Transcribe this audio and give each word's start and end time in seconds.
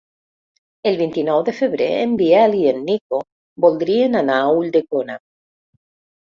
El 0.91 0.95
vint-i-nou 1.01 1.43
de 1.49 1.53
febrer 1.57 1.89
en 2.07 2.17
Biel 2.23 2.57
i 2.61 2.65
en 2.73 2.81
Nico 2.89 3.21
voldrien 3.69 4.21
anar 4.25 4.41
a 4.41 4.51
Ulldecona. 4.65 5.23